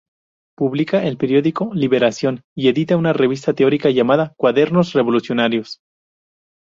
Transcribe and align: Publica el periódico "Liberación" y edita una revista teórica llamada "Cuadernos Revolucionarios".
Publica 0.57 1.03
el 1.05 1.17
periódico 1.19 1.69
"Liberación" 1.75 2.41
y 2.55 2.69
edita 2.69 2.97
una 2.97 3.13
revista 3.13 3.53
teórica 3.53 3.91
llamada 3.91 4.33
"Cuadernos 4.35 4.93
Revolucionarios". 4.93 5.79